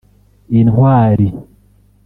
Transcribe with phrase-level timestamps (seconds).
[0.59, 1.27] Intwari